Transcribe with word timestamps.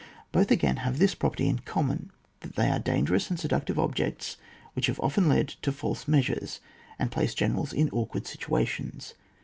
Both 0.31 0.49
again 0.49 0.77
have 0.77 0.97
this 0.97 1.13
property 1.13 1.47
in 1.47 1.59
com 1.59 1.85
mon, 1.87 2.11
that 2.39 2.55
they 2.55 2.71
are 2.71 2.79
dangerous 2.79 3.29
and 3.29 3.37
seduc 3.37 3.65
tive 3.65 3.77
objects 3.77 4.37
which 4.73 4.87
have 4.87 4.99
often 4.99 5.29
led 5.29 5.47
to 5.49 5.71
false 5.71 6.07
measures, 6.07 6.59
and 6.97 7.11
placed 7.11 7.37
generals 7.37 7.71
in 7.71 7.87
awk 7.91 8.15
ward 8.15 8.25
situations. 8.25 9.13